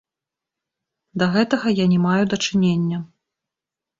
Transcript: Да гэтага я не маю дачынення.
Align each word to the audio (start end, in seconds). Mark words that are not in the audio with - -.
Да 1.21 1.25
гэтага 1.35 1.69
я 1.79 1.85
не 1.93 1.99
маю 2.07 2.23
дачынення. 2.31 2.99